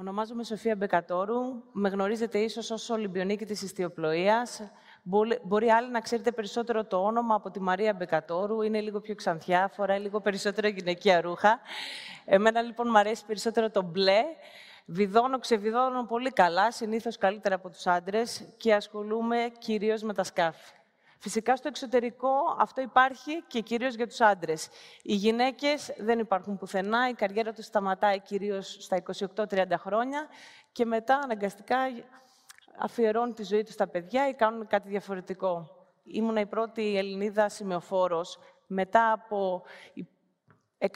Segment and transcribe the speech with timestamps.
[0.00, 1.40] Ονομάζομαι Σοφία Μπεκατόρου.
[1.72, 4.62] Με γνωρίζετε ίσως ως Ολυμπιονίκη της Ιστιοπλοείας.
[5.42, 8.62] Μπορεί άλλοι να ξέρετε περισσότερο το όνομα από τη Μαρία Μπεκατόρου.
[8.62, 11.60] Είναι λίγο πιο ξανθιά, φοράει λίγο περισσότερο γυναικεία ρούχα.
[12.24, 14.22] Εμένα λοιπόν μου αρέσει περισσότερο το μπλε.
[14.86, 20.74] Βιδώνω, ξεβιδώνω πολύ καλά, συνήθως καλύτερα από τους άντρες και ασχολούμαι κυρίως με τα σκάφη.
[21.22, 24.68] Φυσικά στο εξωτερικό αυτό υπάρχει και κυρίως για τους άντρες.
[25.02, 29.02] Οι γυναίκες δεν υπάρχουν πουθενά, η καριέρα τους σταματάει κυρίως στα
[29.36, 30.28] 28-30 χρόνια
[30.72, 31.76] και μετά αναγκαστικά
[32.78, 35.70] αφιερώνουν τη ζωή τους στα παιδιά ή κάνουν κάτι διαφορετικό.
[36.04, 38.38] Ήμουνα η πρώτη Ελληνίδα σημεοφόρος.
[38.66, 39.62] Μετά από
[40.78, 40.92] 150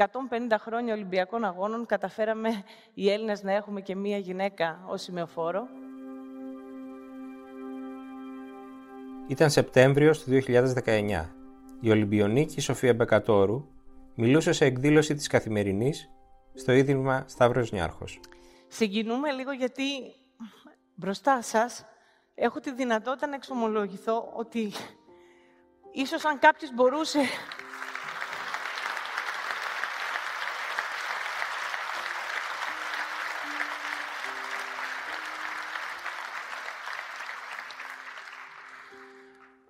[0.58, 5.68] χρόνια Ολυμπιακών Αγώνων καταφέραμε οι Έλληνες να έχουμε και μία γυναίκα ως σημεοφόρο.
[9.26, 11.30] Ήταν Σεπτέμβριος του 2019.
[11.80, 13.66] Η Ολυμπιονίκη Σοφία Μπεκατόρου
[14.14, 16.10] μιλούσε σε εκδήλωση της Καθημερινής
[16.54, 18.20] στο Ίδρυμα Σταύρος Νιάρχος.
[18.68, 19.82] Συγκινούμε λίγο γιατί
[20.94, 21.84] μπροστά σας
[22.34, 24.72] έχω τη δυνατότητα να εξομολογηθώ ότι
[25.92, 27.20] ίσως αν κάποιος μπορούσε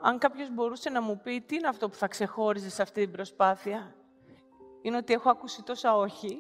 [0.07, 3.11] Αν κάποιος μπορούσε να μου πει τι είναι αυτό που θα ξεχώριζε σε αυτή την
[3.11, 3.95] προσπάθεια,
[4.83, 6.39] είναι ότι έχω ακούσει τόσα όχι,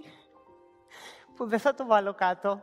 [1.37, 2.62] που δεν θα το βάλω κάτω.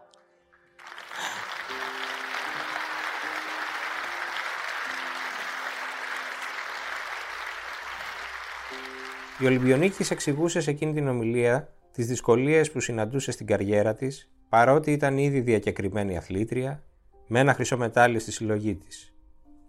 [9.39, 14.91] Η Ολυμπιονίκης εξηγούσε σε εκείνη την ομιλία τις δυσκολίες που συναντούσε στην καριέρα της, παρότι
[14.91, 16.83] ήταν ήδη διακεκριμένη αθλήτρια,
[17.27, 19.13] με ένα χρυσό μετάλλιο στη συλλογή της.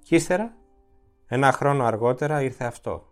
[0.02, 0.56] Και ύστερα
[1.26, 3.06] ένα χρόνο αργότερα ήρθε αυτό.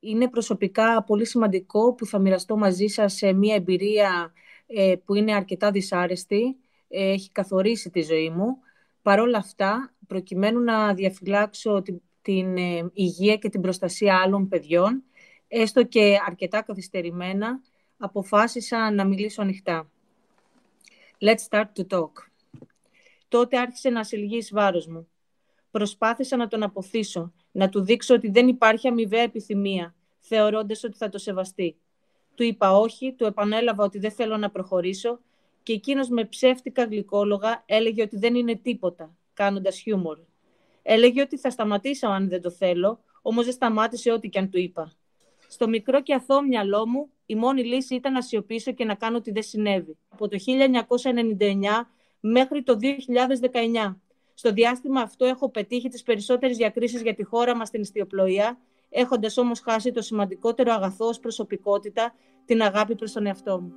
[0.00, 4.32] Είναι προσωπικά πολύ σημαντικό που θα μοιραστώ μαζί σας σε μια εμπειρία
[4.66, 6.56] ε, που είναι αρκετά δυσάρεστη,
[6.88, 8.58] ε, έχει καθορίσει τη ζωή μου.
[9.02, 15.02] Παρ' όλα αυτά, προκειμένου να διαφυλάξω την, την ε, υγεία και την προστασία άλλων παιδιών,
[15.48, 17.60] έστω και αρκετά καθυστερημένα,
[17.96, 19.90] αποφάσισα να μιλήσω ανοιχτά.
[21.20, 22.12] Let's start to talk.
[23.28, 25.08] Τότε άρχισε να συλληγείς βάρος μου.
[25.70, 31.08] Προσπάθησα να τον αποθήσω, να του δείξω ότι δεν υπάρχει αμοιβαία επιθυμία, θεωρώντας ότι θα
[31.08, 31.76] το σεβαστεί.
[32.34, 35.20] Του είπα όχι, του επανέλαβα ότι δεν θέλω να προχωρήσω
[35.62, 40.18] και εκείνος με ψεύτικα γλυκόλογα έλεγε ότι δεν είναι τίποτα, κάνοντας χιούμορ.
[40.82, 44.58] Έλεγε ότι θα σταματήσω αν δεν το θέλω, όμως δεν σταμάτησε ό,τι και αν του
[44.58, 44.92] είπα.
[45.48, 49.16] Στο μικρό και αθώο μυαλό μου, η μόνη λύση ήταν να σιωπήσω και να κάνω
[49.16, 49.96] ότι δεν συνέβη.
[50.08, 51.86] Από το 1999
[52.20, 52.76] μέχρι το
[53.82, 53.96] 2019
[54.38, 59.36] στο διάστημα αυτό έχω πετύχει τις περισσότερες διακρίσεις για τη χώρα μας στην ιστιοπλοεία, έχοντας
[59.36, 63.72] όμως χάσει το σημαντικότερο αγαθό ως προσωπικότητα, την αγάπη προς τον εαυτό μου.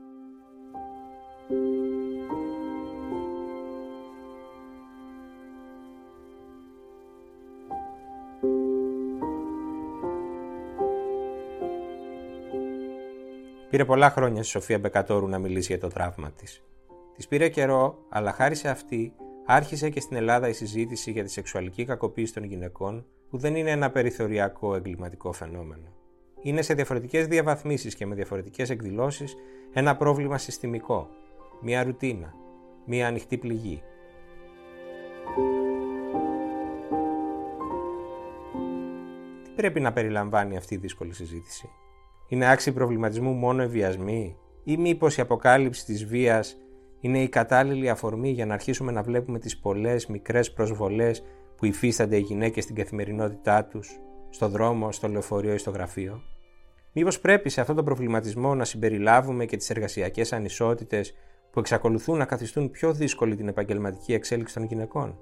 [13.69, 16.61] Πήρε πολλά χρόνια στη Σοφία Μπεκατόρου να μιλήσει για το τραύμα της.
[17.15, 19.13] Της πήρε καιρό, αλλά χάρη σε αυτή
[19.45, 23.71] Άρχισε και στην Ελλάδα η συζήτηση για τη σεξουαλική κακοποίηση των γυναικών, που δεν είναι
[23.71, 25.87] ένα περιθωριακό εγκληματικό φαινόμενο.
[26.41, 29.35] Είναι σε διαφορετικές διαβαθμίσεις και με διαφορετικές εκδηλώσεις
[29.73, 31.09] ένα πρόβλημα συστημικό,
[31.61, 32.33] μια ρουτίνα,
[32.85, 33.81] μια ανοιχτή πληγή.
[39.43, 41.69] Τι πρέπει να περιλαμβάνει αυτή η δύσκολη συζήτηση;
[42.27, 46.57] Είναι άξιοι προβληματισμού μόνο οι ή μήπως η αποκάλυψη της βίας
[47.01, 51.23] είναι η κατάλληλη αφορμή για να αρχίσουμε να βλέπουμε τις πολλές μικρές προσβολές
[51.57, 56.21] που υφίστανται οι γυναίκες στην καθημερινότητά τους, στο δρόμο, στο λεωφορείο ή στο γραφείο.
[56.93, 61.13] Μήπως πρέπει σε αυτόν τον προβληματισμό να συμπεριλάβουμε και τις εργασιακές ανισότητες
[61.51, 65.19] που εξακολουθούν να καθιστούν πιο δύσκολη την επαγγελματική εξέλιξη των γυναικών;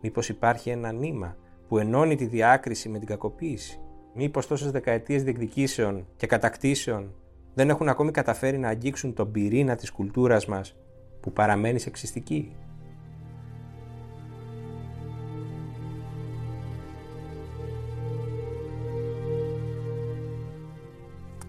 [0.00, 1.36] Μήπως υπάρχει ένα νήμα
[1.68, 3.80] που ενώνει τη διάκριση με την κακοποίηση;
[4.14, 7.14] Μήπως τόσες δεκαετίες διεκδικήσεων και κατακτήσεων
[7.54, 10.76] δεν έχουν ακόμη καταφέρει να αγγίξουν τον πυρήνα της κουλτούρας μας
[11.20, 12.56] που παραμένει σεξιστική.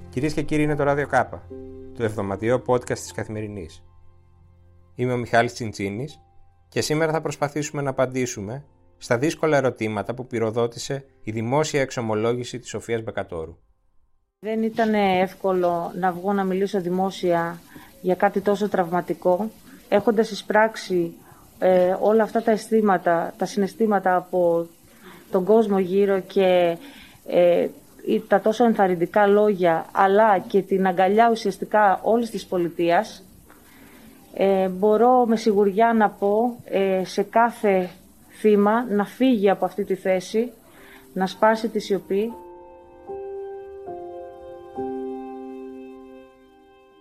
[0.10, 1.48] Κυρίες και κύριοι, είναι το Ράδιο Κάπα,
[1.98, 3.84] το εβδομαδιαίο podcast της Καθημερινής.
[4.96, 6.22] Είμαι ο Μιχάλης Τσιντσίνης
[6.68, 8.66] και σήμερα θα προσπαθήσουμε να απαντήσουμε
[8.98, 13.58] στα δύσκολα ερωτήματα που πυροδότησε η δημόσια εξομολόγηση της Σοφίας Μπεκατόρου.
[14.46, 17.60] Δεν ήταν εύκολο να βγω να μιλήσω δημόσια
[18.02, 19.50] για κάτι τόσο τραυματικό,
[19.90, 21.14] έχοντας εισπράξει
[21.60, 24.68] ε, όλα αυτά τα αισθήματα, τα συναισθήματα από
[25.32, 26.78] τον κόσμο γύρω και
[27.28, 27.68] ε,
[28.28, 33.24] τα τόσο ενθαρρυντικά λόγια, αλλά και την αγκαλιά ουσιαστικά όλης της πολιτείας.
[34.34, 37.90] ε, μπορώ με σιγουριά να πω ε, σε κάθε
[38.40, 40.52] θύμα να φύγει από αυτή τη θέση,
[41.14, 42.34] να σπάσει τη σιωπή.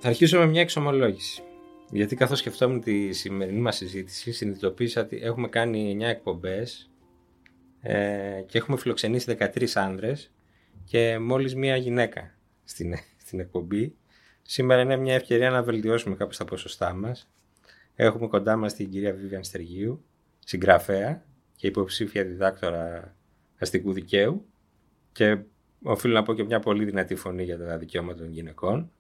[0.02, 1.42] Θα αρχίσω με μια εξομολόγηση.
[1.90, 6.90] Γιατί καθώς σκεφτόμουν τη σημερινή μας συζήτηση, συνειδητοποίησα ότι έχουμε κάνει 9 εκπομπές
[7.80, 10.30] ε, και έχουμε φιλοξενήσει 13 άνδρες
[10.84, 12.94] και μόλις μία γυναίκα στην,
[13.24, 13.94] στην εκπομπή.
[14.42, 17.30] Σήμερα είναι μια ευκαιρία να βελτιώσουμε κάπως τα ποσοστά μας.
[17.94, 20.04] Έχουμε κοντά μας την κυρία Βίβιαν Στεργίου,
[20.38, 21.24] συγγραφέα
[21.56, 23.16] και υποψήφια διδάκτορα
[23.58, 24.46] αστικού δικαίου
[25.12, 25.38] και
[25.82, 28.90] οφείλω να πω και μια πολύ δυνατή φωνή για τα δικαιώματα των γυναικών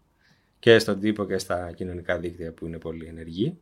[0.60, 3.58] και στον τύπο και στα κοινωνικά δίκτυα που είναι πολύ ενεργοί.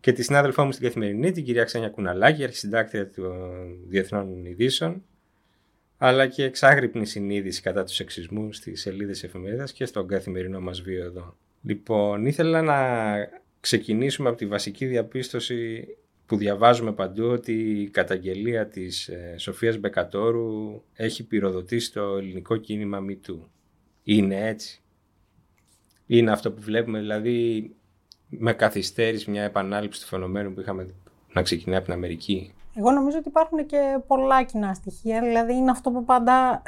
[0.00, 3.32] Και τη συνάδελφό μου στην καθημερινή, την κυρία Ξένια Κουναλάκη, αρχισυντάκτρια των
[3.88, 5.02] Διεθνών Ειδήσεων,
[5.96, 11.04] αλλά και εξάγρυπνη συνείδηση κατά τους σεξισμού στις σελίδες εφημερίδας και στον καθημερινό μας βίο
[11.04, 11.36] εδώ.
[11.62, 12.76] Λοιπόν, ήθελα να
[13.60, 15.86] ξεκινήσουμε από τη βασική διαπίστωση
[16.26, 22.98] που διαβάζουμε παντού ότι η καταγγελία της ε, Σοφίας Μπεκατόρου έχει πυροδοτήσει το ελληνικό κίνημα
[23.08, 23.38] MeToo.
[24.02, 24.81] Είναι έτσι;
[26.06, 27.70] Είναι αυτό που βλέπουμε, δηλαδή
[28.28, 30.94] με καθυστέρηση μια επανάληψη του φαινομένου που είχαμε
[31.32, 32.52] να ξεκινάει από την Αμερική.
[32.74, 35.20] Εγώ νομίζω ότι υπάρχουν και πολλά κοινά στοιχεία.
[35.20, 36.62] Δηλαδή είναι αυτό που πάντα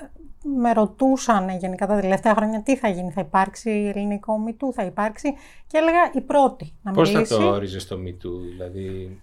[0.44, 5.34] με ρωτούσαν γενικά τα τελευταία χρόνια τι θα γίνει, θα υπάρξει ελληνικό μητού, θα υπάρξει.
[5.66, 7.34] Και έλεγα η πρώτη να Πώς μιλήσει.
[7.34, 9.18] θα το όριζες το μητού, δηλαδή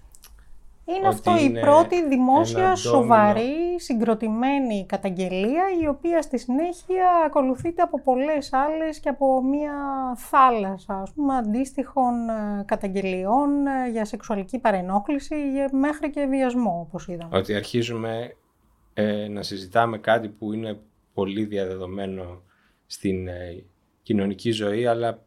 [0.97, 7.09] Είναι Ότι αυτό η είναι πρώτη δημόσια, ένα σοβαρή, συγκροτημένη καταγγελία η οποία στη συνέχεια
[7.25, 9.73] ακολουθείται από πολλές άλλες και από μια
[10.17, 17.07] θάλασσα ας πούμε, αντίστοιχων ε, καταγγελιών ε, για σεξουαλική παρενόχληση για- μέχρι και βιασμό όπως
[17.07, 17.37] είδαμε.
[17.37, 18.35] ότι αρχίζουμε
[18.93, 20.79] ε, να συζητάμε κάτι που είναι
[21.13, 22.41] πολύ διαδεδομένο
[22.85, 23.63] στην ε,
[24.03, 25.19] κοινωνική ζωή, αλλά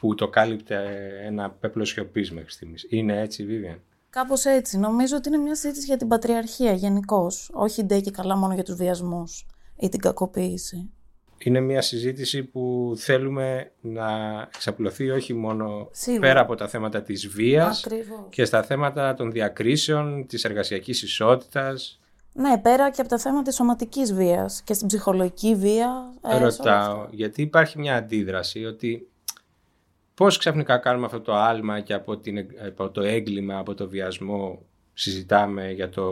[0.00, 0.84] που το κάλυπτε
[1.24, 2.86] ένα πέπλο σιωπής μέχρι στιγμής.
[2.90, 3.80] Είναι έτσι, Βίβιαν.
[4.14, 4.78] Κάπως έτσι.
[4.78, 7.50] Νομίζω ότι είναι μια συζήτηση για την πατριαρχία γενικώς.
[7.52, 9.46] Όχι ντε και καλά μόνο για τους βιασμούς
[9.80, 10.90] ή την κακοποίηση.
[11.38, 14.06] Είναι μια συζήτηση που θέλουμε να
[14.54, 16.20] εξαπλωθεί όχι μόνο Σίγουρα.
[16.20, 18.26] πέρα από τα θέματα της βίας Ακριβώς.
[18.30, 22.00] και στα θέματα των διακρίσεων, της εργασιακής ισότητας.
[22.32, 26.12] Ναι, πέρα και από τα θέματα της σωματικής βίας και στην ψυχολογική βία.
[26.22, 27.08] ε, σε όλα Ρωτάω, αυτά.
[27.10, 29.08] γιατί υπάρχει μια αντίδραση ότι
[30.14, 34.62] πώς ξαφνικά κάνουμε αυτό το άλμα και από, την, από το έγκλημα, από το βιασμό
[34.94, 36.02] συζητάμε για το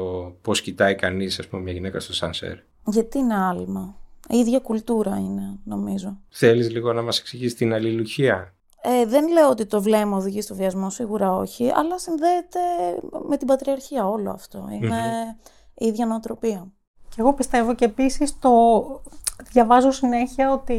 [0.42, 2.56] πώς κοιτάει κανείς ας πούμε, μια γυναίκα στο σανσέρ.
[2.86, 3.96] Γιατί είναι άλμα;
[4.28, 6.18] Η ίδια κουλτούρα είναι, νομίζω.
[6.28, 10.54] Θέλεις λίγο να μας εξηγήσει την αλληλουχία; Ε, δεν λέω ότι το βλέμμα οδηγεί στο
[10.54, 12.58] βιασμό, σίγουρα όχι, αλλά συνδέεται
[13.28, 14.68] με την πατριαρχία όλο αυτό.
[14.70, 15.00] Είναι
[15.74, 16.72] η ίδια νοοτροπία.
[17.14, 18.50] Και εγώ πιστεύω και επίσης το
[19.52, 20.74] διαβάζω συνέχεια ότι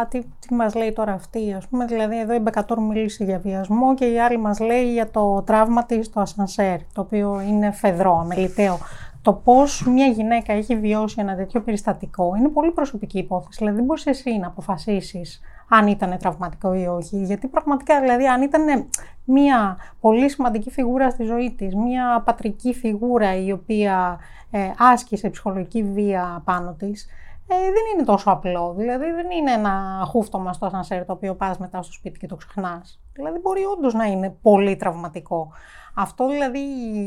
[0.00, 3.38] α, τι, τι μας λέει τώρα αυτή, ας πούμε, δηλαδή εδώ η Μπεκατόρ μίλησε για
[3.38, 7.70] βιασμό και η άλλη μας λέει για το τραύμα της στο ασανσέρ, το οποίο είναι
[7.70, 8.78] φεδρό, αμεληταίο.
[9.22, 13.58] Το πώς μια γυναίκα έχει βιώσει ένα τέτοιο περιστατικό είναι πολύ προσωπική υπόθεση.
[13.58, 17.16] Δηλαδή δεν μπορείς εσύ να αποφασίσεις αν ήταν τραυματικό ή όχι.
[17.24, 18.88] Γιατί πραγματικά, δηλαδή, αν ήταν
[19.24, 24.18] μια πολύ σημαντική φιγούρα στη ζωή της, μια πατρική φιγούρα η οποία
[24.50, 27.08] ε, άσκησε ψυχολογική βία πάνω της,
[27.50, 28.74] ε, δεν είναι τόσο απλό.
[28.76, 32.36] Δηλαδή δεν είναι ένα χούφτωμα στο ασανσέρ το οποίο πας μετά στο σπίτι και το
[32.36, 33.00] ξεχνάς.
[33.12, 35.52] Δηλαδή μπορεί όντως να είναι πολύ τραυματικό.
[35.94, 36.58] Αυτό δηλαδή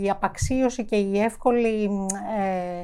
[0.03, 1.89] η απαξίωση και η εύκολη
[2.39, 2.83] ε,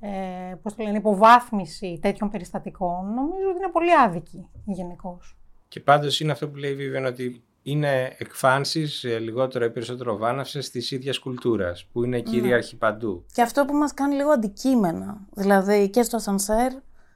[0.00, 5.38] ε, πώς το λένε, υποβάθμιση τέτοιων περιστατικών νομίζω ότι είναι πολύ άδικη γενικώς.
[5.68, 10.16] Και πάντως είναι αυτό που λέει η Vivian ότι είναι εκφάνσεις ε, λιγότερο ή περισσότερο
[10.16, 13.24] βάναυσες της ίδιας κουλτούρας που είναι κυρίαρχη παντού.
[13.32, 16.72] Και αυτό που μας κάνει λίγο αντικείμενα, δηλαδή και στο ασανσέρ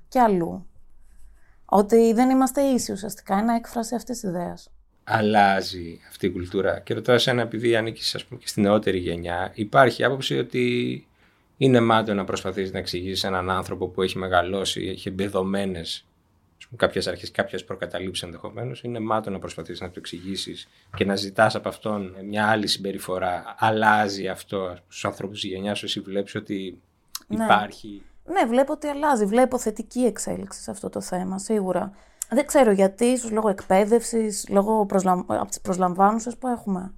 [0.08, 0.66] και αλλού.
[1.64, 4.70] Ότι δεν είμαστε ίσοι ουσιαστικά, είναι έκφραση αυτής της ιδέας.
[5.04, 6.80] αλλάζει αυτή η κουλτούρα.
[6.80, 11.06] Και ρωτάω εσένα, επειδή ανήκεις ας πούμε, και στη νεότερη γενιά, υπάρχει άποψη ότι
[11.64, 15.83] είναι μάταιο να προσπαθείς να εξηγήσεις έναν άνθρωπο που έχει μεγαλώσει, έχει εμπεδομένε
[16.76, 18.83] κάποιες αρχές, κάποιες προκαταλήψεις ενδεχομένως.
[18.83, 23.54] Είναι μάταιο να προσπαθείς να το εξηγήσεις και να ζητάς από αυτόν μια άλλη συμπεριφορά.
[23.59, 26.81] Αλλάζει αυτό στους ανθρώπους της γενιάς σου, εσύ βλέπεις ότι
[27.26, 27.45] Ναι.
[27.45, 28.02] υπάρχει.
[28.25, 29.25] Ναι, βλέπω ότι αλλάζει.
[29.25, 31.92] Βλέπω θετική εξέλιξη σε αυτό το θέμα, σίγουρα.
[32.31, 35.21] Δεν ξέρω γιατί, ίσως λόγω εκπαίδευσης, λόγω προσλαμ...
[35.26, 36.92] από τις προσλαμβάνουσες που έχουμε.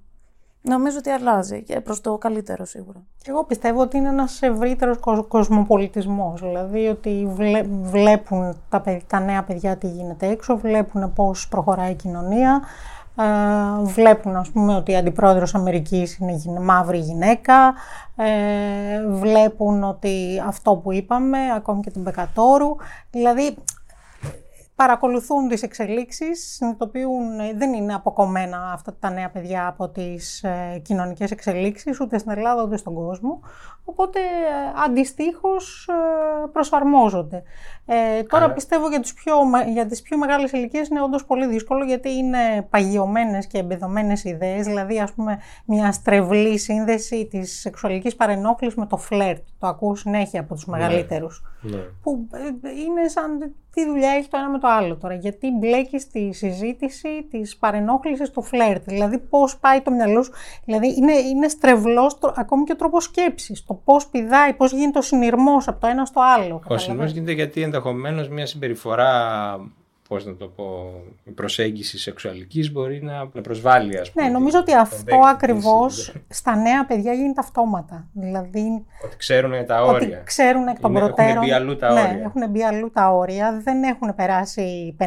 [0.67, 3.03] Νομίζω ότι αλλάζει και προς το καλύτερο σίγουρα.
[3.21, 9.01] Και εγώ πιστεύω ότι είναι ένας ευρύτερος κοσ- κοσμοπολιτισμός, δηλαδή ότι βλέ- βλέπουν τα, παιδ-
[9.07, 12.61] τα νέα παιδιά τι γίνεται έξω, βλέπουν πώς προχωράει η κοινωνία,
[13.19, 17.73] ε, βλέπουν ας πούμε ότι η αντιπρόεδρος Αμερικής είναι γυ- μαύρη γυναίκα,
[18.15, 22.75] ε, βλέπουν ότι αυτό που είπαμε, ακόμη και την Μπεκατόρου,
[23.11, 23.55] δηλαδή
[24.75, 30.81] παρακολουθούν τις εξελίξεις, συνειδητοποιούν, ε, δεν είναι αποκομμένα αυτά τα νέα παιδιά από τις ε,
[30.83, 33.39] κοινωνικές εξελίξεις, ούτε στην Ελλάδα ούτε στον κόσμο,
[33.85, 37.43] οπότε ε, αντιστοίχως ε, προσαρμόζονται.
[37.85, 39.35] Ε, τώρα πιστεύω για, τους πιο,
[39.73, 44.65] για τις πιο μεγάλες ηλικίες είναι όντως πολύ δύσκολο, γιατί είναι παγιωμένες και εμπεδομένες ιδέες,
[44.65, 50.39] δηλαδή ας πούμε μια στρεβλή σύνδεση της σεξουαλικής παρενόχλησης με το φλερτ, το ακούω συνέχεια
[50.39, 50.77] από τους ναι.
[50.77, 51.77] μεγαλύτερους, ναι.
[52.01, 52.27] που
[52.87, 55.13] είναι σαν τι δουλειά έχεις το ένα με το άλλο τώρα.
[55.13, 58.83] Γιατί μπλέκεις στη συζήτηση της παρενόχλησης του φλερτ.
[58.85, 60.31] Δηλαδή, πώς πάει το μυαλό σου.
[60.65, 63.65] Δηλαδή, είναι, είναι στρεβλός ακόμη και ο τρόπος σκέψης.
[63.65, 66.61] Το πώς πηδάει, πώς γίνεται ο συνειρμός από το ένα στο άλλο.
[66.67, 69.11] Ο συνειρμός γίνεται γιατί ενδεχομένως μια συμπεριφορά
[70.09, 70.93] πώς να το πω,
[71.35, 74.25] προσέγγιση σεξουαλικής μπορεί να, να προσβάλλει, ας πούμε.
[74.25, 78.07] Ναι, νομίζω ότι αυτό ακριβώς στα νέα παιδιά γίνεται αυτόματα.
[78.13, 78.85] Δηλαδή...
[79.05, 80.17] Ότι ξέρουν τα όρια.
[80.17, 81.29] Ότι ξέρουν εκ των προτέρων.
[81.29, 82.23] Έχουν μπει αλλού τα ναι, όρια.
[82.23, 83.61] έχουν μπει αλλού τα όρια.
[83.63, 85.05] Δεν έχουν περάσει 50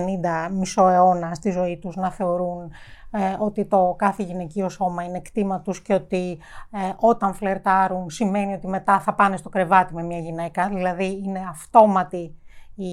[0.53, 2.73] μισό αιώνα στη ζωή τους να θεωρούν
[3.11, 6.39] ε, ότι το κάθε γυναικείο σώμα είναι κτήμα τους και ότι
[6.71, 10.69] ε, όταν φλερτάρουν σημαίνει ότι μετά θα πάνε στο κρεβάτι με μια γυναίκα.
[10.69, 12.35] Δηλαδή είναι αυτόματη
[12.83, 12.93] η,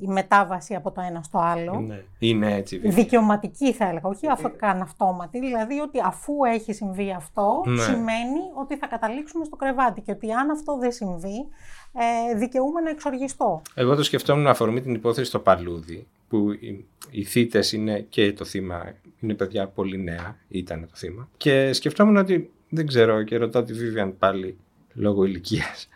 [0.00, 1.80] η μετάβαση από το ένα στο άλλο.
[1.80, 2.78] Ναι, είναι έτσι.
[2.78, 5.40] Δικαιωματική θα έλεγα, όχι αφού καν αυτόματη.
[5.40, 7.82] Δηλαδή ότι αφού έχει συμβεί αυτό, ναι.
[7.82, 11.48] σημαίνει ότι θα καταλήξουμε στο κρεβάτι και ότι αν αυτό δεν συμβεί,
[11.92, 13.62] ε, δικαιούμαι να εξοργιστώ.
[13.74, 18.44] Εγώ το σκεφτόμουν αφορμή την υπόθεση στο Παλούδι, που οι, οι θύτες είναι και το
[18.44, 21.28] θύμα, είναι παιδιά πολύ νέα, ήταν το θύμα.
[21.36, 24.58] Και σκεφτόμουν ότι, δεν ξέρω, και ρωτάω τη Βίβιαν πάλι
[24.94, 25.88] λόγω ηλικίας,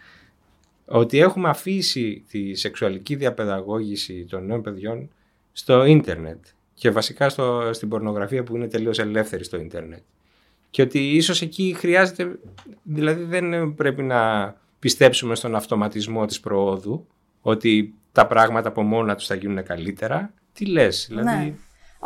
[0.87, 5.11] ότι έχουμε αφήσει τη σεξουαλική διαπαιδαγώγηση των νέων παιδιών
[5.53, 10.03] στο ίντερνετ και βασικά στο, στην πορνογραφία που είναι τελείως ελεύθερη στο ίντερνετ.
[10.71, 12.39] Και ότι ίσως εκεί χρειάζεται,
[12.83, 17.07] δηλαδή δεν πρέπει να πιστέψουμε στον αυτοματισμό της προόδου,
[17.41, 20.33] ότι τα πράγματα από μόνα τους θα γίνουν καλύτερα.
[20.53, 21.45] Τι λες, δηλαδή...
[21.45, 21.55] Ναι.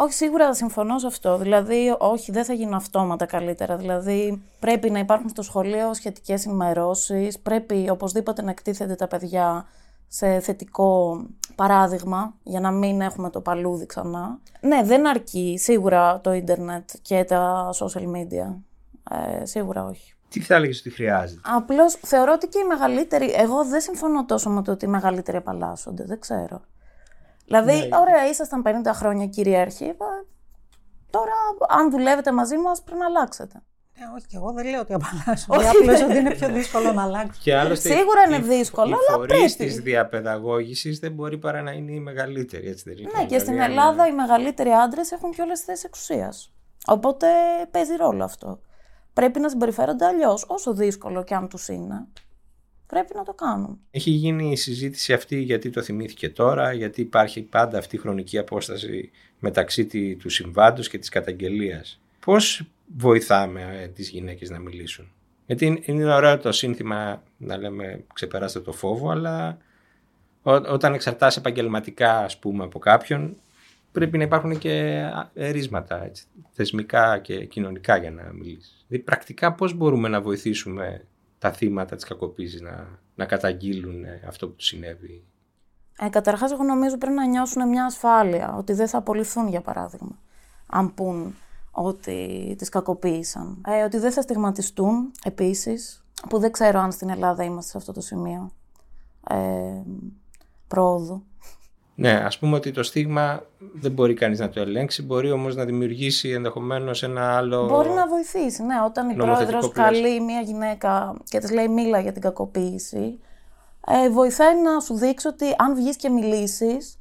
[0.00, 1.38] Όχι, σίγουρα συμφωνώ σε αυτό.
[1.38, 3.76] Δηλαδή, όχι, δεν θα γίνουν αυτόματα καλύτερα.
[3.76, 7.38] Δηλαδή, πρέπει να υπάρχουν στο σχολείο σχετικές ενημερώσεις.
[7.38, 9.66] Πρέπει οπωσδήποτε να εκτίθενται τα παιδιά
[10.08, 11.20] σε θετικό
[11.54, 14.38] παράδειγμα για να μην έχουμε το παλούδι ξανά.
[14.60, 18.56] Ναι, δεν αρκεί σίγουρα το ίντερνετ και τα social media.
[19.10, 20.12] Ε, σίγουρα όχι.
[20.28, 23.32] Τι θα έλεγες ότι χρειάζεται; Απλώς θεωρώ ότι και οι μεγαλύτεροι.
[23.36, 26.04] Εγώ δεν συμφωνώ τόσο με το ότι οι μεγαλύτεροι απαλλάσσονται.
[26.04, 26.60] Δεν ξέρω.
[27.48, 27.96] Δηλαδή, ναι.
[27.96, 29.96] ωραία, ήσασταν 50 χρόνια κυρίαρχοι.
[31.10, 31.32] Τώρα,
[31.68, 33.62] αν δουλεύετε μαζί μας, πρέπει να αλλάξετε.
[33.94, 35.46] Ε, όχι, εγώ δεν λέω ότι απαλλάσσω.
[35.78, 37.40] Απλώς ότι είναι πιο δύσκολο να αλλάξω.
[37.42, 39.54] Και άλλωστε, Σίγουρα είναι δύσκολο, η, αλλά πρέπει.
[39.54, 42.68] της διαπαιδαγώγησης δεν μπορεί παρά να είναι η μεγαλύτερη.
[42.68, 43.10] Έτσι, δεν είναι.
[43.16, 46.52] Ναι, και στην Ελλάδα οι μεγαλύτεροι άντρες έχουν και όλες τις θέσεις εξουσίας.
[46.86, 47.26] Οπότε
[47.70, 48.60] παίζει ρόλο αυτό.
[49.12, 52.06] Πρέπει να συμπεριφέρονται αλλιώς, όσο δύσκολο και αν τους είναι
[52.88, 53.78] πρέπει να το κάνουν.
[53.90, 58.38] Έχει γίνει η συζήτηση αυτή γιατί το θυμήθηκε τώρα, γιατί υπάρχει πάντα αυτή η χρονική
[58.38, 62.00] απόσταση μεταξύ του συμβάντος και της καταγγελίας.
[62.20, 62.64] Πώς
[62.96, 65.08] βοηθάμε ε, τις γυναίκες να μιλήσουν;
[65.46, 69.58] Γιατί είναι ωραίο το σύνθημα να λέμε ξεπεράστε το φόβο, αλλά
[70.42, 73.36] όταν εξαρτάσαι επαγγελματικά ας πούμε από κάποιον,
[73.92, 75.02] πρέπει να υπάρχουν και
[75.34, 78.84] ρίσματα έτσι, θεσμικά και κοινωνικά για να μιλήσεις.
[78.88, 81.04] Δηλαδή πρακτικά πώς μπορούμε να βοηθήσουμε
[81.38, 85.24] τα θύματα της κακοποίησης να, να καταγγείλουν ε, αυτό που τους συνέβη.
[85.98, 90.18] Ε, καταρχάς, εγώ νομίζω πρέπει να νιώσουν μια ασφάλεια, ότι δεν θα απολυθούν, για παράδειγμα,
[90.66, 91.34] αν πούν
[91.70, 93.62] ότι τις κακοποίησαν.
[93.66, 97.92] Ε, ότι δεν θα στιγματιστούν, επίσης, που δεν ξέρω αν στην Ελλάδα είμαστε σε αυτό
[97.92, 98.50] το σημείο
[99.28, 99.82] ε,
[100.68, 101.22] πρόοδου.
[102.00, 103.42] Ναι, ας πούμε ότι το στίγμα
[103.74, 107.66] δεν μπορεί κανείς να το ελέγξει, μπορεί όμως να δημιουργήσει ενδεχομένως ένα άλλο...
[107.66, 108.74] Μπορεί να βοηθήσει, ναι.
[108.86, 113.18] Όταν η πρόεδρος καλεί μια γυναίκα και της λέει μίλα για την κακοποίηση,
[113.86, 116.98] ε, βοηθάει να σου δείξει ότι αν βγεις και μιλήσεις,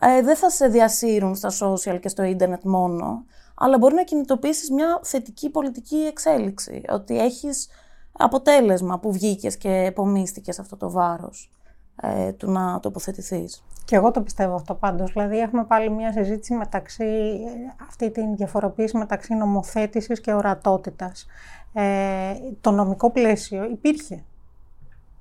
[0.00, 4.70] ε, δεν θα σε διασύρουν στα social και στο ίντερνετ μόνο, αλλά μπορεί να κινητοποιήσεις
[4.70, 7.68] μια θετική πολιτική εξέλιξη, ότι έχεις
[8.12, 11.50] αποτέλεσμα που βγήκες και επομίστηκες αυτό το βάρος
[12.02, 13.62] ε, του να τοποθετηθείς.
[13.84, 15.12] Και εγώ το πιστεύω αυτό πάντως.
[15.12, 17.38] Δηλαδή έχουμε πάλι μια συζήτηση μεταξύ,
[17.88, 21.26] αυτή την διαφοροποίηση μεταξύ νομοθέτησης και ορατότητας.
[21.72, 24.14] Ε, το νομικό πλαίσιο υπήρχε.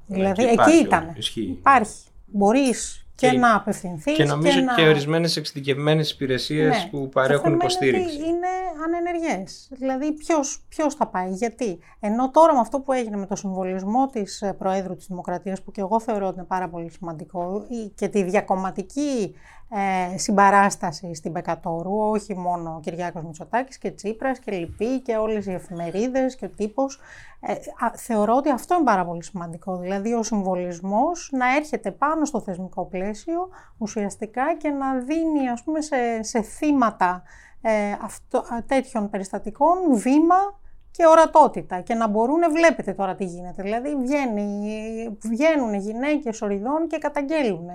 [0.07, 1.15] Ναι, δηλαδή εκεί ήταν.
[1.35, 2.07] Υπάρχει.
[2.25, 4.15] Μπορείς και, να απευθυνθείς.
[4.15, 4.75] Και νομίζω και, να...
[4.75, 6.89] και ορισμένες εξειδικευμένες υπηρεσίες ναι.
[6.91, 8.15] που παρέχουν υποστήριξη.
[8.15, 8.47] είναι
[8.85, 9.67] ανενεργές.
[9.71, 14.07] Δηλαδή ποιος, ποιος θα πάει, γιατί; Ενώ τώρα με αυτό που έγινε με το συμβολισμό
[14.07, 18.07] της ε, Προέδρου της Δημοκρατίας, που και εγώ θεωρώ ότι είναι πάρα πολύ σημαντικό, και
[18.07, 19.35] τη διακομματική
[19.71, 25.45] ε, συμπαράσταση στην Πεκατόρου, όχι μόνο ο Κυριάκος Μητσοτάκης και Τσίπρας και Λυπή και όλες
[25.45, 26.99] οι εφημερίδες και ο τύπος.
[27.39, 27.53] Ε,
[27.95, 32.85] θεωρώ ότι αυτό είναι πάρα πολύ σημαντικό, δηλαδή ο συμβολισμός να έρχεται πάνω στο θεσμικό
[32.85, 37.23] πλαίσιο ουσιαστικά και να δίνει ας πούμε σε, σε θύματα
[37.61, 40.59] ε, αυτό, τέτοιων περιστατικών βήμα
[40.91, 46.97] και ορατότητα και να μπορούν, βλέπετε τώρα τι γίνεται, δηλαδή βγαίνει, βγαίνουν γυναίκες οριδών και
[46.97, 47.69] καταγγέλουν.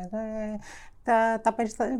[1.07, 1.55] Ε, τα, τα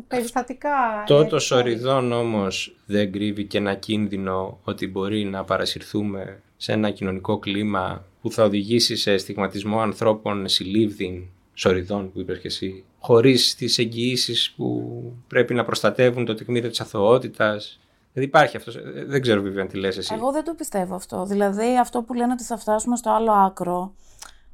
[0.07, 0.75] περιστατικά...
[0.99, 6.89] Αυτό το σοριδόν όμως δεν κρύβει και ένα κίνδυνο ότι μπορεί να παρασυρθούμε σε ένα
[6.89, 13.55] κοινωνικό κλίμα που θα οδηγήσει σε στιγματισμό ανθρώπων συλλήβδιν σοριδών που είπες και εσύ, χωρίς
[13.55, 17.79] τις εγγυήσεις που πρέπει να προστατεύουν το τεκμήριο της αθωότητας.
[18.13, 18.77] Δεν υπάρχει αυτός.
[19.07, 20.13] Δεν ξέρω βέβαια τι λες εσύ.
[20.13, 21.25] Εγώ δεν το πιστεύω αυτό.
[21.25, 23.93] Δηλαδή αυτό που λένε ότι θα φτάσουμε στο άλλο άκρο.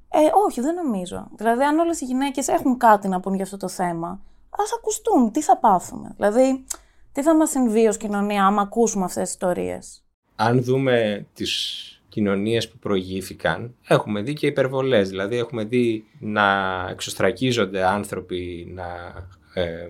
[0.09, 1.27] Ε, όχι, δεν νομίζω.
[1.35, 4.19] Δηλαδή, αν όλες οι γυναίκες έχουν κάτι να πούν για αυτό το θέμα,
[4.51, 6.13] Α ακουστούν, τι θα πάθουμε.
[6.15, 6.65] Δηλαδή,
[7.11, 10.03] τι θα μας συμβεί ως κοινωνία άμα ακούσουμε αυτές τις ιστορίες;
[10.35, 15.09] Αν δούμε τις κοινωνίες που προηγήθηκαν, έχουμε δει και υπερβολές.
[15.09, 16.45] Δηλαδή έχουμε δει να
[16.89, 18.85] εξωστρακίζονται άνθρωποι, να
[19.53, 19.87] ε,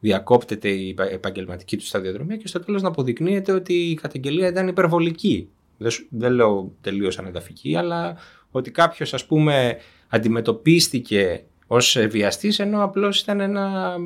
[0.00, 5.48] διακόπτεται η επαγγελματική του σταδιοδρομία και στο τέλος να αποδεικνύεται ότι η καταγγελία ήταν υπερβολική.
[5.78, 8.16] Δεν, δεν λέω τελείως ανεδαφική, αλλά
[8.50, 9.78] ότι κάποιος ας πούμε
[10.08, 13.96] αντιμετωπίστηκε ως βιαστής ενώ απλώς ήταν ένα,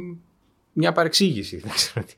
[0.73, 1.57] μια παρεξήγηση.
[1.57, 2.15] Δεν ξέρω τι.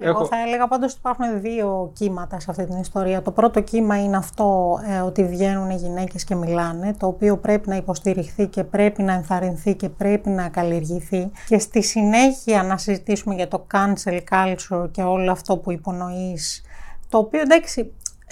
[0.00, 3.22] Εγώ θα έλεγα πάντως ότι υπάρχουν δύο κύματα σε αυτή την ιστορία.
[3.22, 7.68] Το πρώτο κύμα είναι αυτό ε, ότι βγαίνουν οι γυναίκες και μιλάνε, το οποίο πρέπει
[7.68, 11.30] να υποστηριχθεί και πρέπει να ενθαρρυνθεί και πρέπει να καλλιεργηθεί.
[11.48, 16.62] Και στη συνέχεια να συζητήσουμε για το cancel culture και όλο αυτό που υπονοείς,
[17.08, 17.84] το οποίο εντάξει ε,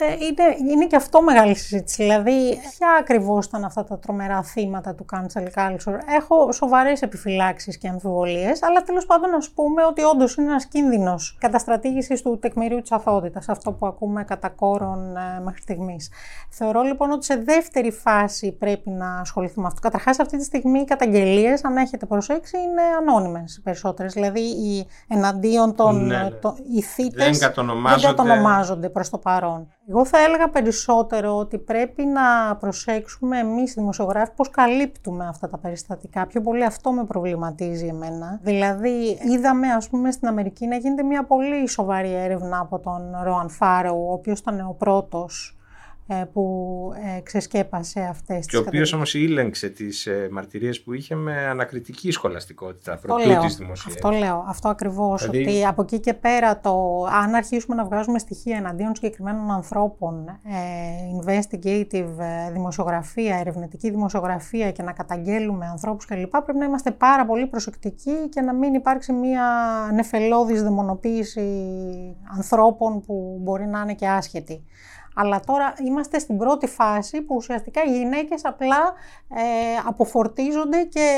[0.05, 2.03] είναι, είναι και αυτό μεγάλη συζήτηση.
[2.03, 5.99] Δηλαδή, ποια ακριβώς ήταν αυτά τα τρομερά θύματα του cancel culture.
[6.17, 11.37] Έχω σοβαρές επιφυλάξεις και αμφιβολίες, αλλά τέλος πάντων να πούμε ότι όντως είναι ένας κίνδυνος
[11.41, 16.11] καταστρατήγησης του τεκμηρίου της αθότητα, αυτό που ακούμε κατά κόρον ε, μέχρι στιγμής.
[16.51, 19.81] Θεωρώ λοιπόν ότι σε δεύτερη φάση πρέπει να ασχοληθούμε με αυτό.
[19.81, 24.13] Καταρχάς, αυτή τη στιγμή οι καταγγελίες, αν έχετε προσέξει, είναι ανώνυμες περισσότερες.
[24.13, 26.29] Δηλαδή, οι εναντίον των ναι, ναι.
[26.75, 27.39] οι δεν
[28.01, 29.69] κατονομάζονται προς το παρόν.
[29.89, 35.59] Εγώ θα έλεγα περισσότερο ότι πρέπει να προσέξουμε εμείς οι δημοσιογράφοι πώς καλύπτουμε αυτά τα
[35.59, 36.27] περιστατικά.
[36.27, 38.41] Πιο πολύ αυτό με προβληματίζει εμένα.
[38.43, 43.49] Δηλαδή είδαμε ας πούμε στην Αμερική να γίνεται μια πολύ σοβαρή έρευνα από τον Ροαν
[43.49, 45.56] Φάρο, ο οποίος ήταν ο πρώτος ε,
[46.33, 51.15] που ε, ξεσκέπασε αυτές τις Και ο οποίος όμως ήλεγξε τις ε, μαρτυρίες που είχε
[51.15, 55.51] με ανακριτική σχολαστικότητα πρωτού της Αυτό λέω, αυτό ακριβώς, δηλαδή...
[55.51, 60.41] ότι από εκεί και πέρα το, αν αρχίσουμε να βγάζουμε στοιχεία εναντίον συγκεκριμένων ανθρώπων,
[61.23, 62.15] investigative
[62.53, 66.31] δημοσιογραφία, ερευνητική δημοσιογραφία και να καταγγέλουμε ανθρώπους κλπ.
[66.31, 69.45] Πρέπει να είμαστε πάρα πολύ προσεκτικοί και να μην υπάρξει μια
[69.95, 71.47] νεφελώδης δαιμονοποίηση
[72.37, 74.65] ανθρώπων που μπορεί να είναι και άσχετοι.
[75.19, 78.93] Αλλά τώρα είμαστε στην πρώτη φάση που ουσιαστικά οι γυναίκες απλά
[79.29, 79.43] ε,
[79.87, 81.09] αποφορτίζονται και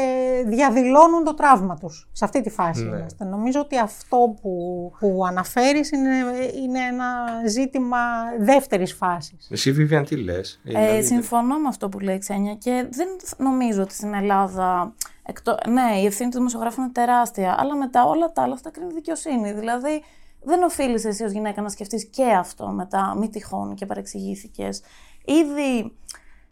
[0.47, 2.09] διαδηλώνουν το τραύμα τους.
[2.13, 2.97] Σε αυτή τη φάση ναι.
[2.97, 3.25] είμαστε.
[3.25, 4.53] Νομίζω ότι αυτό που,
[4.99, 6.17] που αναφέρεις είναι,
[6.63, 7.07] είναι ένα
[7.47, 7.99] ζήτημα
[8.39, 9.49] δεύτερης φάσης.
[9.51, 13.83] Εσύ Βιβιαν τι λες; Ε, δηλαδή, συμφωνώ με αυτό που λέει Ξένια και δεν νομίζω
[13.83, 14.95] ότι στην Ελλάδα...
[15.23, 15.57] Εκτό...
[15.69, 19.53] Ναι, η ευθύνη του δημοσιογράφου είναι τεράστια, αλλά μετά όλα τα άλλα αυτά κρίνει δικαιοσύνη.
[19.53, 20.03] Δηλαδή,
[20.43, 24.83] δεν οφείλεις εσύ ως γυναίκα να σκεφτείς και αυτό μετά, μη τυχόν και παρεξηγήθηκες.
[25.25, 25.97] Ήδη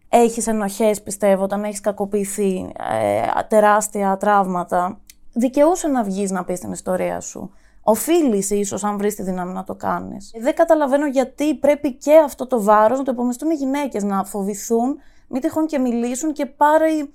[0.09, 5.01] έχεις ενοχές, πιστεύω, όταν έχεις κακοποιηθεί ε, τεράστια τραύματα.
[5.33, 7.51] Δικαιούσε να βγεις να πεις την ιστορία σου.
[7.83, 10.33] Οφείλεις ίσως, αν βρεις τη δύναμη να το κάνεις.
[10.41, 14.97] Δεν καταλαβαίνω γιατί πρέπει και αυτό το βάρος να το υπομειστούν οι γυναίκες, να φοβηθούν,
[15.29, 17.13] μη τυχόν και μιλήσουν και πάρει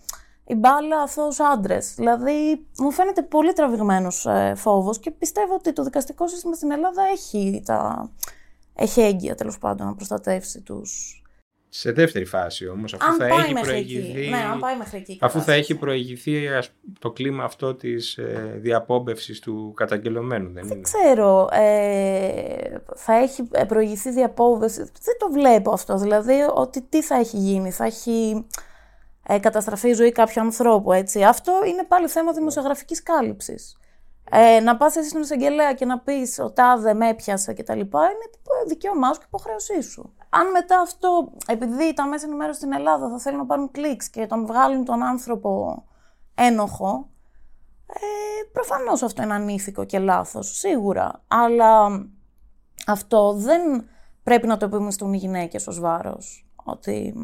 [0.47, 1.93] η μπάλα αθώους άντρες.
[1.95, 7.03] Δηλαδή, μου φαίνεται πολύ τραβηγμένος ε, φόβος και πιστεύω ότι το δικαστικό σύστημα στην Ελλάδα
[7.11, 8.09] έχει, τα...
[8.75, 11.21] έχει έγκυα, τέλος πάντων, να προστατεύσει τους
[11.73, 14.29] σε δεύτερη φάση όμως, αφού θα έχει προηγηθεί.
[14.29, 15.17] Ναι, αν πάει μέχρι εκεί.
[15.21, 16.47] Αφού θα έχει προηγηθεί
[16.99, 21.49] το κλίμα αυτό της ε, διαπόμπευσης του καταγγελωμένου, δεν, δεν ξέρω.
[21.51, 24.79] Ε, θα έχει προηγηθεί διαπόμπευση.
[24.79, 25.97] Δεν το βλέπω αυτό.
[25.97, 27.71] Δηλαδή, ότι τι θα έχει γίνει.
[27.71, 28.45] Θα έχει
[29.27, 30.91] ε, καταστραφεί η ζωή κάποιου ανθρώπου.
[30.91, 31.23] Έτσι.
[31.23, 33.77] Αυτό είναι πάλι θέμα δημοσιογραφικής κάλυψης.
[34.33, 37.79] Ε, να πας εσύ στον εισαγγελέα και να πεις ο τάδε με έπιασε κτλ.
[37.79, 38.29] είναι
[38.67, 40.13] δικαίωμά σου και υποχρέωσή σου.
[40.29, 44.25] Αν μετά αυτό, επειδή τα μέσα ενημέρωση στην Ελλάδα θα θέλουν να πάρουν κλικς και
[44.25, 45.83] τον βγάλουν τον άνθρωπο
[46.35, 47.09] ένοχο,
[47.87, 51.23] ε, προφανώς αυτό είναι ανήθικο και λάθος, σίγουρα.
[51.27, 52.05] Αλλά
[52.87, 53.61] αυτό δεν
[54.23, 56.45] πρέπει να το επιμιστούν οι γυναίκες ως βάρος.
[56.63, 57.15] Ότι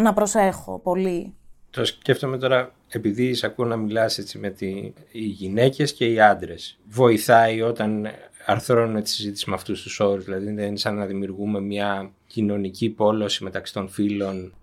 [0.00, 1.34] να προσέχω πολύ.
[1.70, 6.20] Το σκέφτομαι τώρα, επειδή σε ακούω να μιλάς έτσι με τη, οι γυναίκες και οι
[6.20, 6.78] άντρες.
[6.88, 8.08] Βοηθάει όταν
[8.46, 12.90] αρθρώνουμε τη συζήτηση με αυτούς τους όρους, δηλαδή δεν είναι σαν να δημιουργούμε μια κοινωνική
[12.90, 14.54] πόλωση μεταξύ των φίλων.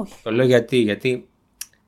[0.00, 0.14] Όχι.
[0.22, 1.28] Το λέω γιατί, γιατί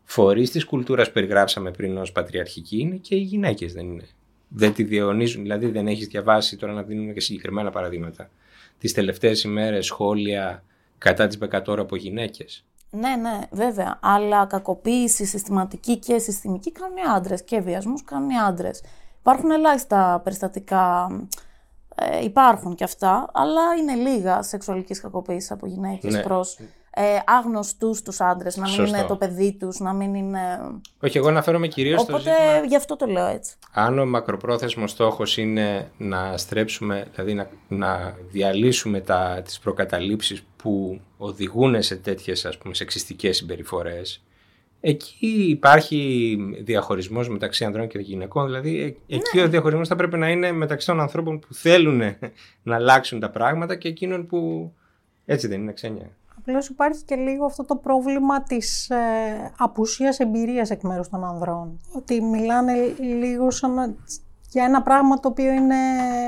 [0.04, 4.08] φορείς της κουλτούρας που περιγράψαμε πριν ως πατριαρχική είναι και οι γυναίκες δεν είναι.
[4.48, 8.30] Δεν τη διαιωνίζουν, δηλαδή δεν έχεις διαβάσει τώρα να δίνουμε και συγκεκριμένα παραδείγματα.
[8.78, 10.64] Τις τελευταίες ημέρες σχόλια
[10.98, 12.64] κατά της Μπεκατόρα από γυναίκες.
[12.90, 13.98] Ναι, ναι, βέβαια.
[14.02, 18.82] Αλλά κακοποίηση συστηματική και συστημική κάνουν οι άντρες και βιασμούς κάνουν οι άντρες.
[19.20, 21.08] Υπάρχουν ελάχιστα περιστατικά.
[21.94, 26.22] Ε, υπάρχουν και αυτά, αλλά είναι λίγα σεξουαλικής κακοποίησης από γυναίκες Ναι.
[26.22, 26.58] προς
[26.98, 28.56] ε, άγνωστους τους άντρες.
[28.56, 28.96] Να μην Σωστό.
[28.96, 30.40] είναι το παιδί τους, να μην είναι.
[31.00, 33.54] Όχι, εγώ αναφέρομαι κυρίως στο Οπότε ζήτημα γι' αυτό το λέω έτσι.
[33.72, 41.00] αν ο μακροπρόθεσμος στόχος είναι να στρέψουμε, δηλαδή να, να διαλύσουμε τα, τις προκαταλήψεις που
[41.16, 44.22] οδηγούν σε τέτοιες ας πούμε σεξιστικές συμπεριφορές,
[44.80, 50.30] εκεί υπάρχει διαχωρισμός μεταξύ ανδρών και γυναικών, δηλαδή ε- εκεί ο διαχωρισμός θα πρέπει να
[50.30, 52.02] είναι μεταξύ των ανθρώπων που θέλουν
[52.62, 54.72] να αλλάξουν τα πράγματα και εκείνων που
[55.26, 56.10] έτσι δεν είναι ξένια.
[56.38, 58.96] Απλώς υπάρχει και λίγο αυτό το πρόβλημα της ε,
[59.58, 61.80] απουσίας εμπειρίας εκ μέρους των ανδρών.
[61.92, 63.94] Ότι μιλάνε λίγο σαν να-
[64.50, 65.76] για ένα πράγμα το οποίο είναι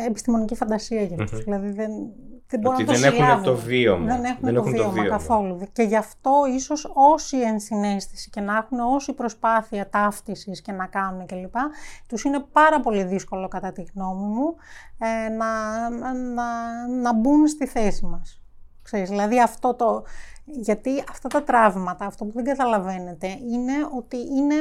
[0.07, 1.91] επιστημονική φαντασία για αυτους Δηλαδή δεν,
[2.47, 3.45] δεν μπορούν Ότι να το δεν έχουν συλλάβουν.
[3.45, 4.07] το βίωμα.
[4.07, 5.09] Δεν έχουν, Δεν το, έχουν το βίωμα βίωμα.
[5.09, 5.59] καθόλου.
[5.73, 11.27] Και γι' αυτό ίσως όση ενσυναίσθηση και να έχουν, όση προσπάθεια ταύτισης και να κάνουν
[11.27, 11.55] κλπ.
[12.09, 14.55] Τους είναι πάρα πολύ δύσκολο κατά τη γνώμη μου
[14.99, 16.45] ε, να, να,
[17.03, 18.38] να μπουν στη θέση μας.
[18.89, 20.05] Ξέρεις, δηλαδή αυτό το...
[20.45, 24.55] Γιατί αυτά τα τραύματα, αυτό που δεν καταλαβαίνετε, είναι ότι είναι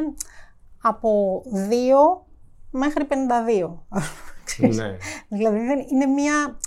[0.82, 2.26] από 2
[2.70, 3.70] μέχρι 52.
[4.46, 4.78] Ξέρεις.
[4.78, 4.98] Ναι.
[5.28, 6.58] Δηλαδή δεν, είναι μια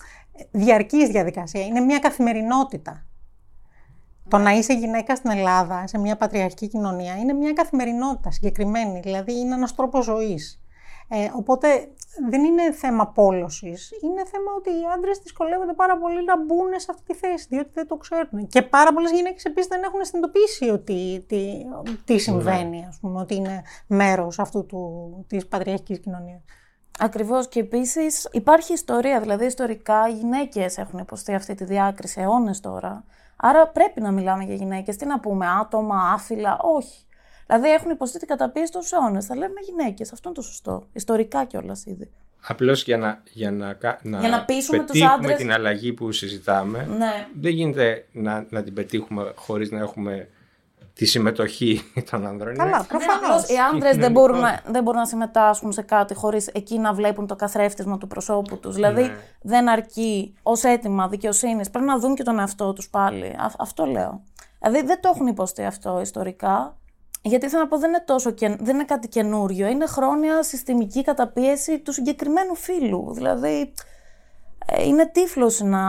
[0.50, 3.06] διαρκής διαδικασία, είναι μια καθημερινότητα.
[4.28, 9.38] Το να είσαι γυναίκα στην Ελλάδα, σε μια πατριαρχική κοινωνία, είναι μια καθημερινότητα συγκεκριμένη, δηλαδή
[9.38, 10.62] είναι ένας τρόπος ζωής.
[11.12, 11.68] Ε, οπότε
[12.28, 16.86] δεν είναι θέμα πόλωσης, είναι θέμα ότι οι άντρες δυσκολεύονται πάρα πολύ να μπουν σε
[16.90, 18.46] αυτή τη θέση, διότι δεν το ξέρουν.
[18.46, 21.64] Και πάρα πολλές γυναίκες επίσης δεν έχουν συνειδητοποιήσει ότι τι,
[22.04, 24.80] τι συμβαίνει, ας πούμε, ότι είναι μέρος αυτού του,
[25.28, 26.42] της πατριαρχικής κοινωνίας.
[26.98, 32.60] Ακριβώς και επίσης υπάρχει ιστορία, δηλαδή ιστορικά οι γυναίκες έχουν υποστεί αυτή τη διάκριση αιώνες
[32.60, 33.04] τώρα.
[33.36, 37.04] Άρα πρέπει να μιλάμε για γυναίκες, τι να πούμε, άτομα, άφυλα, όχι.
[37.50, 41.44] Δηλαδή έχουν υποστεί την καταπίεση τόσους αιώνες, θα λέμε γυναίκες, αυτό είναι το σωστό, ιστορικά
[41.44, 42.10] κιόλας ήδη.
[42.46, 45.92] Απλώς για να, για να, κα- να, Για να πείσουμε τους πετύχουμε άντρες- την αλλαγή
[45.92, 50.28] που συζητάμε, Ναι, δεν γίνεται να, να την πετύχουμε χωρίς να έχουμε
[50.94, 52.54] τη συμμετοχή των ανδρών.
[52.56, 53.26] Καλά, Είναι- προφανώς.
[53.28, 54.20] Απλώς οι άνδρες δεν κοινωνικό.
[54.20, 58.06] μπορούν, να, δεν μπορούν να συμμετάσχουν σε κάτι χωρίς εκεί να βλέπουν το καθρέφτισμα του
[58.06, 58.74] προσώπου τους.
[58.74, 59.16] Δηλαδή Ναι.
[59.42, 61.70] δεν αρκεί ως αίτημα δικαιοσύνης.
[61.70, 63.26] Πρέπει να δουν και τον εαυτό τους πάλι.
[63.26, 64.22] Α- αυτό λέω.
[64.62, 66.74] Δηλαδή δεν το έχουν υποστεί αυτό ιστορικά.
[67.22, 69.66] Γιατί θέλω να πω δεν είναι, τόσο και, δεν είναι κάτι καινούριο.
[69.66, 73.12] Είναι χρόνια συστημική καταπίεση του συγκεκριμένου φύλου.
[73.14, 73.72] Δηλαδή
[74.66, 75.82] ε, είναι τύφλος να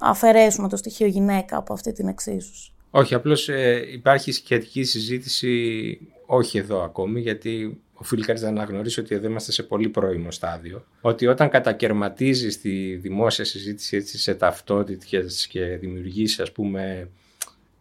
[0.00, 2.72] αφαιρέσουμε το στοιχείο γυναίκα από αυτή την εξίσωση.
[2.90, 9.14] Όχι, απλώς ε, υπάρχει σχετική συζήτηση, όχι εδώ ακόμη, γιατί οφείλει κανείς να αναγνωρίσει ότι
[9.14, 10.84] εδώ είμαστε σε πολύ πρώιμο στάδιο.
[11.00, 17.10] Ότι όταν κατακαιρματίζεις τη δημόσια συζήτηση έτσι, σε ταυτότητες και δημιουργείς ας πούμε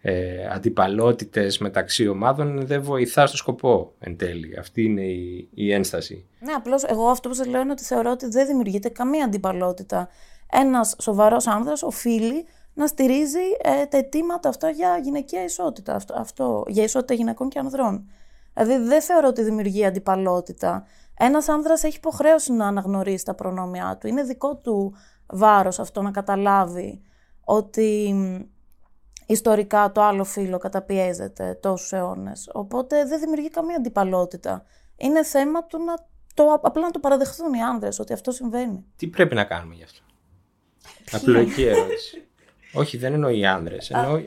[0.09, 4.57] ε, αντιπαλότητες μεταξύ ομάδων δεν βοηθά στο σκοπό εν τέλει.
[4.59, 6.25] Αυτή είναι η, η ένσταση.
[6.39, 10.09] Ναι, απλώς εγώ αυτό που σας λέω είναι ότι θεωρώ ότι δεν δημιουργείται καμία αντιπαλότητα.
[10.51, 15.95] Ένας σοβαρός άνδρας οφείλει να στηρίζει ε, τα αιτήματα αυτά για γυναικεία ισότητα.
[15.95, 18.09] Αυτό, αυτό, για ισότητα γυναικών και ανδρών.
[18.53, 20.85] Δηλαδή δεν θεωρώ ότι δημιουργεί αντιπαλότητα.
[21.17, 24.07] Ένας άνδρας έχει υποχρέωση να αναγνωρίσει τα προνόμια του.
[24.07, 24.95] Είναι δικό του
[25.27, 27.01] βάρος αυτό να καταλάβει
[27.43, 28.56] ότι μ,
[29.27, 32.49] ιστορικά το άλλο φύλλο καταπιέζεται τόσους αιώνες.
[32.53, 34.65] Οπότε δεν δημιουργεί καμία αντιπαλότητα.
[34.97, 35.93] Είναι θέμα του να
[36.33, 38.85] το, απλά να το παραδεχθούν οι άνδρες ότι αυτό συμβαίνει.
[38.95, 40.01] Τι πρέπει να κάνουμε γι' αυτό;
[41.11, 42.27] Απλοϊκή ερώτηση.
[42.73, 43.89] Όχι, δεν εννοώ οι άνδρες.
[43.89, 44.21] Εννοώ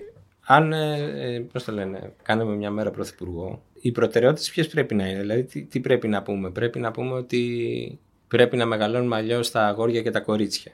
[0.52, 5.08] αν, ε, ε, πώς το λένε, κάνουμε μια μέρα πρωθυπουργό, οι προτεραιότητες ποιες πρέπει να
[5.08, 9.50] είναι; Δηλαδή, τι, τι πρέπει να πούμε; Πρέπει να πούμε ότι πρέπει να μεγαλώνουμε αλλιώς
[9.50, 10.72] τα αγόρια και τα κορίτσια.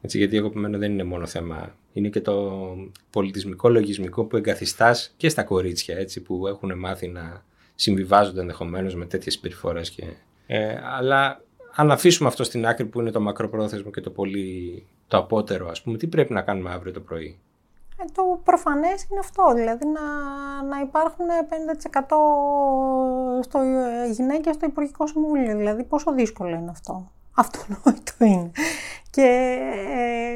[0.00, 1.74] Έτσι, γιατί εγώ επιμένω δεν είναι μόνο θέμα.
[1.92, 2.52] Είναι και το
[3.10, 9.06] πολιτισμικό λογισμικό που εγκαθιστάς και στα κορίτσια, έτσι, που έχουν μάθει να συμβιβάζονται ενδεχομένως με
[9.06, 9.90] τέτοιες συμπεριφορές.
[9.90, 10.04] Και...
[10.46, 11.40] Ε, αλλά
[11.74, 15.82] αν αφήσουμε αυτό στην άκρη που είναι το μακροπρόθεσμο και το πολύ το απότερο, ας
[15.82, 17.38] πούμε, τι πρέπει να κάνουμε αύριο το πρωί;
[17.98, 20.02] Ε, το προφανές είναι αυτό, δηλαδή να,
[20.62, 25.56] να υπάρχουν 50% στο, ε, γυναίκες στο Υπουργικό Συμβούλιο.
[25.56, 27.10] Δηλαδή πόσο δύσκολο είναι αυτό.
[27.42, 28.50] Αυτονόητο είναι.
[29.16, 29.58] Και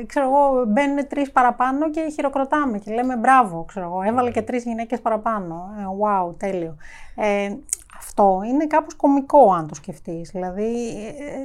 [0.00, 3.64] ε, ξέρω εγώ, μπαίνουν τρεις παραπάνω και χειροκροτάμε και λέμε μπράβο.
[3.64, 5.70] Ξέρω εγώ, έβαλε και τρεις γυναίκες παραπάνω.
[5.78, 6.76] Ε, wow, τέλειο.
[7.16, 7.54] Ε,
[7.98, 10.30] αυτό είναι κάπως κομικό αν το σκεφτείς.
[10.30, 10.72] Δηλαδή...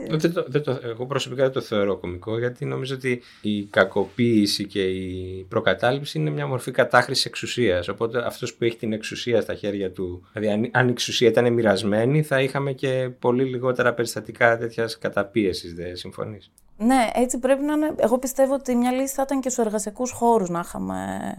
[0.10, 3.64] Ε, δεν το, δεν το, εγώ προσωπικά δεν το θεωρώ κομικό γιατί νομίζω ότι η
[3.64, 7.88] κακοποίηση και η προκατάληψη είναι μια μορφή κατάχρησης εξουσίας.
[7.88, 12.24] Οπότε αυτός που έχει την εξουσία στα χέρια του, δηλαδή αν η εξουσία ήταν μοιρασμένη
[12.24, 17.94] θα είχαμε και πολύ λιγότερα περιστατικά τέτοιας καταπίεσης, δεν συμφωνείς; Ναι, έτσι πρέπει να είναι.
[17.98, 21.34] Εγώ πιστεύω ότι μια λύση θα ήταν και στους εργασιακούς χώρους να είχαμε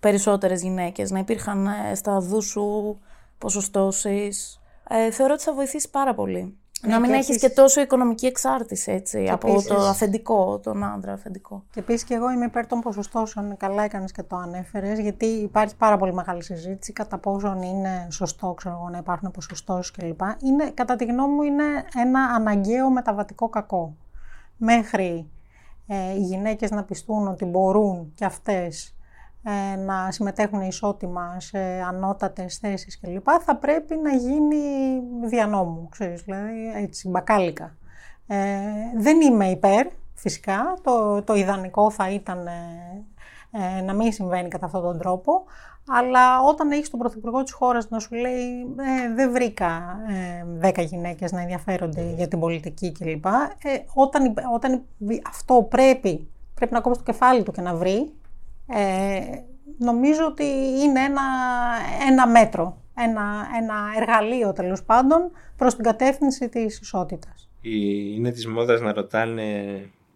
[0.00, 2.98] περισσότερες γυναίκες, να υπήρχαν ε, στα δούσου
[3.38, 4.60] ποσοστώσεις.
[4.88, 6.54] Ε, θεωρώ ότι θα βοηθήσει πάρα πολύ.
[6.82, 11.64] Ναι, να μην έχεις και τόσο οικονομική εξάρτηση έτσι, από το αφεντικό, τον άντρα αφεντικό.
[11.72, 13.56] Και επίσης και εγώ είμαι υπέρ των ποσοστώσεων.
[13.56, 18.52] Καλά έκανες και το ανέφερες, γιατί υπάρχει πάρα πολύ μεγάλη συζήτηση κατά πόσον είναι σωστό
[18.52, 20.20] ξέρω, να υπάρχουν ποσοστώσεις κλπ.
[20.42, 21.64] Είναι, κατά τη γνώμη μου, είναι
[21.96, 23.96] ένα αναγκαίο μεταβατικό κακό.
[24.62, 25.30] Μέχρι
[25.86, 28.94] ε, οι γυναίκες να πιστούν ότι μπορούν και αυτές
[29.42, 33.26] ε, να συμμετέχουν ισότιμα σε ανώτατες θέσεις κλπ.
[33.44, 34.58] θα πρέπει να γίνει
[35.28, 37.76] διανόμου, ξέρεις, δηλαδή έτσι, μπακάλικα.
[38.26, 38.36] Ε,
[38.96, 40.78] δεν είμαι υπέρ, φυσικά.
[40.82, 43.04] Το, το ιδανικό θα ήταν ε,
[43.50, 45.44] ε, να μην συμβαίνει κατά αυτόν τον τρόπο.
[45.86, 50.00] Αλλά όταν έχεις τον Πρωθυπουργό της χώρας να σου λέει ε, δεν βρήκα
[50.62, 53.26] ε, 10 γυναίκες να ενδιαφέρονται για την πολιτική κλπ.
[53.26, 54.82] Ε, όταν, όταν
[55.26, 58.12] αυτό πρέπει, πρέπει να κόψει το κεφάλι του και να βρει,
[58.66, 59.20] ε,
[59.78, 60.44] νομίζω ότι
[60.84, 61.22] είναι ένα,
[62.08, 67.48] ένα μέτρο, ένα, ένα εργαλείο τέλος πάντων προς την κατεύθυνση της ισότητας.
[67.62, 69.42] Είναι της μόδας να ρωτάνε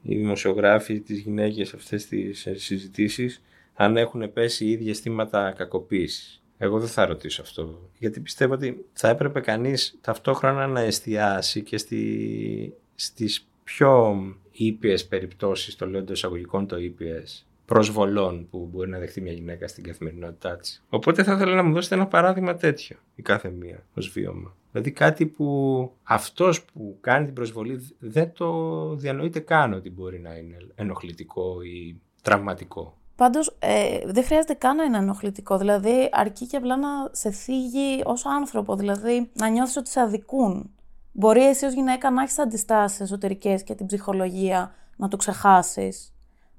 [0.02, 3.42] οι δημοσιογράφοι, τις γυναίκες αυτές τις συζητήσεις
[3.74, 6.42] αν έχουν πέσει οι ίδιες θύματα κακοποίησης.
[6.58, 11.78] Εγώ δεν θα ρωτήσω αυτό, γιατί πιστεύω ότι θα έπρεπε κανείς ταυτόχρονα να εστιάσει και
[11.78, 14.16] στη, στις πιο
[14.52, 19.68] ήπιες περιπτώσεις, το λέω εντός εισαγωγικών το ήπιες, προσβολών που μπορεί να δεχτεί μια γυναίκα
[19.68, 20.82] στην καθημερινότητά της.
[20.88, 24.56] Οπότε θα ήθελα να μου δώσετε ένα παράδειγμα τέτοιο η κάθε μία ως βίωμα.
[24.70, 30.34] Δηλαδή κάτι που αυτός που κάνει την προσβολή δεν το διανοείται καν ότι μπορεί να
[30.34, 32.96] είναι ενοχλητικό ή τραυματικό.
[33.16, 35.58] Πάντως, ε, δεν χρειάζεται καν να είναι ενοχλητικό.
[35.58, 38.76] Δηλαδή, αρκεί και απλά να σε θίγει ως άνθρωπο.
[38.76, 40.70] Δηλαδή, να νιώθεις ότι σε αδικούν.
[41.12, 46.14] Μπορεί εσύ ως γυναίκα να έχεις αντιστάσεις εσωτερικές και την ψυχολογία να το ξεχάσεις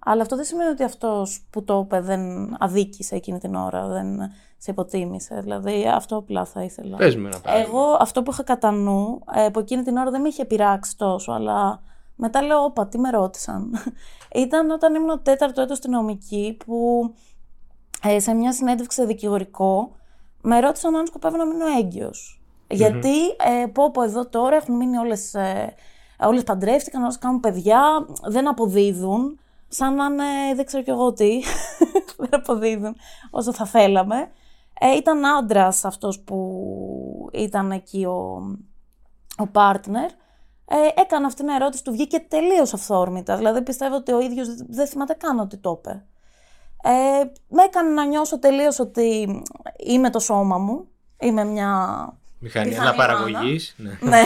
[0.07, 4.19] αλλά αυτό δεν σημαίνει ότι αυτός που το είπε δεν αδίκησε εκείνη την ώρα, δεν
[4.57, 5.39] σε υποτίμησε.
[5.43, 6.97] Δηλαδή, αυτό απλά θα ήθελα.
[6.97, 10.21] Πες με ένα Εγώ αυτό που είχα κατά νου, ε, από εκείνη την ώρα δεν
[10.21, 11.81] με είχε πειράξει τόσο, αλλά
[12.15, 13.77] μετά λέω, όπα, τι με ρώτησαν.
[14.45, 17.09] Ήταν όταν ήμουν τέταρτο έτος στην νομική, που
[18.03, 19.95] ε, σε μια συνέντευξη σε δικηγορικό,
[20.41, 22.41] με ρώτησαν αν σκοπεύω να μείνω έγκυος.
[22.69, 25.73] Γιατί, ε, πω, πω, εδώ τώρα έχουν μείνει όλες, ε,
[26.19, 31.39] όλες παντρεύτηκαν, όλες κάνουν παιδιά, δεν αποδίδουν σαν να είναι δεν ξέρω κι εγώ τι,
[32.17, 32.95] δεν αποδίδουν
[33.31, 34.31] όσο θα θέλαμε.
[34.79, 38.41] Ε, ήταν άντρας αυτός που ήταν εκεί ο,
[39.37, 40.09] ο partner.
[40.67, 43.37] Ε, έκανε αυτή την ερώτηση, του βγήκε τελείως αυθόρμητα.
[43.37, 46.05] Δηλαδή πιστεύω ότι ο ίδιος δεν θυμάται καν ότι το είπε.
[46.83, 49.41] Ε, με έκανε να νιώσω τελείως ότι
[49.77, 50.87] είμαι το σώμα μου.
[51.19, 52.09] Είμαι μια...
[52.39, 53.75] Μηχανή αναπαραγωγής.
[53.77, 53.97] Ναι.
[54.01, 54.23] ναι.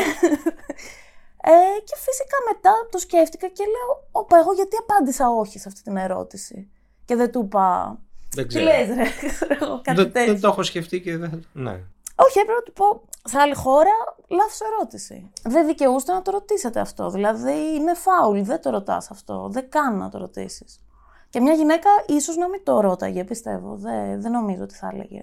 [1.42, 5.82] Ε, και φυσικά μετά το σκέφτηκα και λέω, όπα, εγώ γιατί απάντησα όχι σε αυτή
[5.82, 6.70] την ερώτηση;
[7.06, 7.98] Και δεν του είπα,
[8.36, 8.66] δεν ξέρω.
[8.66, 9.04] Τι λες, ρε,
[9.82, 11.80] κάτι δεν, δεν το έχω σκεφτεί και δεν Ναι.
[12.26, 13.92] Όχι, έπρεπε να του πω, σε άλλη χώρα,
[14.28, 15.32] λάθος ερώτηση.
[15.44, 17.10] Δεν δικαιούστε να το ρωτήσετε αυτό.
[17.10, 19.48] Δηλαδή, είναι φάουλ, δεν το ρωτάς αυτό.
[19.50, 20.80] Δεν κάνει να το ρωτήσεις.
[21.30, 23.76] Και μια γυναίκα ίσως να μην το ρώταγε, πιστεύω.
[23.76, 25.22] Δεν, δεν νομίζω ότι θα έλεγε.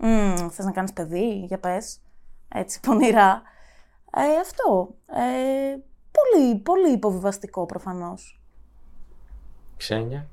[0.00, 2.00] Mm, Θες να κάνεις παιδί, για πες.
[2.48, 3.42] Έτσι, πονηρά.
[4.16, 4.94] Ε, αυτό.
[5.06, 5.76] Ε,
[6.12, 8.40] πολύ, πολύ υποβιβαστικό προφανώς.
[9.76, 10.26] Ξένια.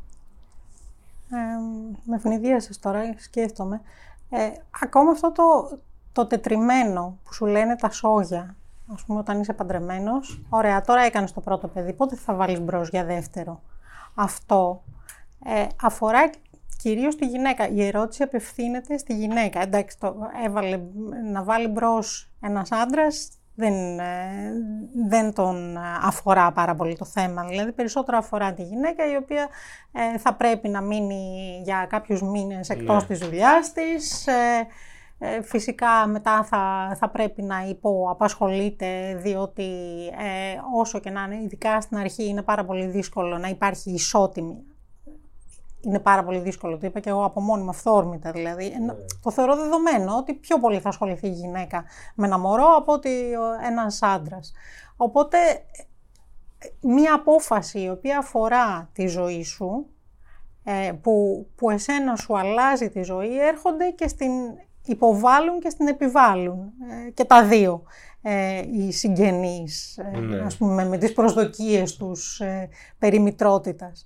[1.32, 1.38] Ε,
[2.04, 3.82] με ευνηδίασες τώρα, σκέφτομαι.
[4.30, 4.52] Ε,
[4.84, 5.78] ακόμα αυτό το,
[6.12, 8.56] το τετριμένο που σου λένε τα σόγια,
[8.94, 12.90] ας πούμε όταν είσαι παντρεμένος, ωραία, τώρα έκανες το πρώτο παιδί, πότε θα βάλεις μπρος
[12.90, 13.62] για δεύτερο;
[14.16, 14.84] Αυτό
[15.46, 16.30] ε, αφορά
[16.78, 17.68] κυρίως τη γυναίκα.
[17.68, 19.62] Η ερώτηση απευθύνεται στη γυναίκα.
[19.62, 20.80] Εντάξει, το έβαλε
[21.32, 24.52] να βάλει μπρος ένας άντρας, δεν, ε,
[25.08, 27.46] δεν τον αφορά πάρα πολύ το θέμα.
[27.46, 29.48] Δηλαδή περισσότερο αφορά τη γυναίκα η οποία
[29.92, 33.08] ε, θα πρέπει να μείνει για κάποιους μήνες εκτός ναι.
[33.08, 34.28] της δουλειάς της.
[34.28, 34.68] Ε,
[35.20, 39.72] ε, φυσικά μετά θα, θα πρέπει να υποαπασχολείται διότι
[40.76, 44.66] όσο και να είναι, ειδικά στην αρχή είναι πάρα πολύ δύσκολο να υπάρχει ισότιμη
[45.88, 46.78] είναι πάρα πολύ δύσκολο.
[46.78, 48.78] Το είπα και εγώ από μόνιμα αυθόρμητα δηλαδή.
[48.86, 48.94] Ναι.
[49.22, 51.84] Το θεωρώ δεδομένο ότι πιο πολύ θα ασχοληθεί η γυναίκα
[52.16, 53.10] με ένα μωρό από ότι
[53.68, 54.54] ένας άντρας.
[54.98, 55.38] Οπότε
[56.82, 59.86] μία απόφαση η οποία αφορά τη ζωή σου,
[60.64, 64.32] ε, που, που εσένα σου αλλάζει τη ζωή, έρχονται και στην
[64.86, 66.74] υποβάλλουν και στην επιβάλλουν.
[67.08, 67.84] Ε, και τα δύο
[68.22, 70.40] ε, οι συγγενείς, ε, ναι.
[70.40, 72.70] ας πούμε, με τις προσδοκίες τους ε,
[73.00, 74.06] περιμητρότητας.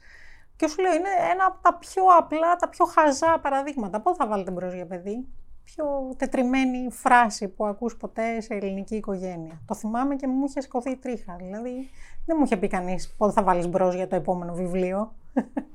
[0.62, 4.00] Και σου λέω, είναι ένα από τα πιο απλά, τα πιο χαζά παραδείγματα.
[4.00, 5.28] Πότε θα βάλετε μπρος για παιδί;
[5.63, 5.86] Πιο
[6.17, 9.62] τετριμένη φράση που ακούς ποτέ σε ελληνική οικογένεια.
[9.65, 11.36] Το θυμάμαι και μου είχε σηκωθεί η τρίχα.
[11.36, 11.89] Δηλαδή,
[12.26, 15.13] δεν μου είχε πει κανείς πότε θα βάλεις μπρος για το επόμενο βιβλίο.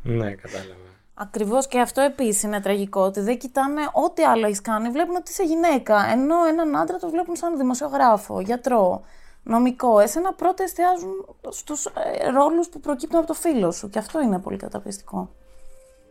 [0.02, 0.80] Ναι, κατάλαβα.
[1.14, 3.00] Ακριβώς και αυτό επίσης είναι τραγικό.
[3.00, 4.88] Ότι δεν κοιτάνε ό,τι άλλο έχεις κάνει.
[4.88, 6.10] Βλέπουν ότι είσαι γυναίκα.
[6.10, 9.02] Ενώ έναν άντρα το βλέπουν σαν δημοσιογράφο, γιατρό,
[9.46, 9.98] νομικό.
[10.00, 13.88] Εσένα πρώτα εστιάζουν στους ε, ρόλους που προκύπτουν από το φίλο σου.
[13.88, 15.30] Και αυτό είναι πολύ καταπιστικό.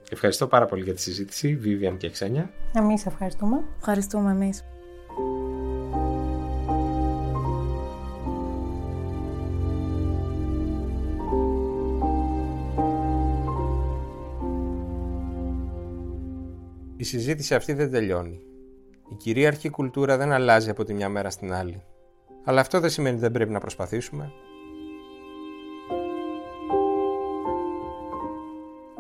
[0.09, 2.49] Ευχαριστώ πάρα πολύ για τη συζήτηση, Βίβιαν και Ξένια.
[2.73, 3.63] Εμείς ευχαριστούμε.
[3.77, 4.63] Ευχαριστούμε εμείς.
[16.97, 18.39] Η συζήτηση αυτή δεν τελειώνει.
[19.11, 21.83] Η κυρίαρχη κουλτούρα δεν αλλάζει από τη μια μέρα στην άλλη.
[22.45, 24.31] Αλλά αυτό δεν σημαίνει ότι δεν πρέπει να προσπαθήσουμε.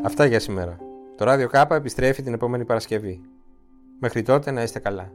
[0.03, 0.77] Αυτά για σήμερα.
[1.17, 3.21] Το Ράδιο Κάπα επιστρέφει την επόμενη Παρασκευή.
[3.99, 5.11] Μέχρι τότε να είστε καλά.